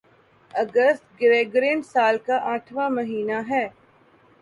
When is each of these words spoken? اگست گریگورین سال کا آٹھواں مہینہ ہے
اگست 0.53 1.03
گریگورین 1.21 1.79
سال 1.91 2.15
کا 2.25 2.37
آٹھواں 2.53 2.89
مہینہ 2.89 3.37
ہے 3.49 3.65